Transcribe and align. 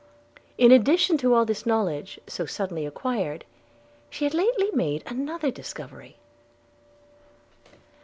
In 0.57 0.71
addition 0.71 1.19
to 1.19 1.35
all 1.35 1.45
this 1.45 1.63
knowledge, 1.63 2.19
so 2.25 2.47
suddenly 2.47 2.87
acquired, 2.87 3.45
she 4.09 4.25
had 4.25 4.33
lately 4.33 4.71
made 4.73 5.03
another 5.05 5.51
discovery. 5.51 6.17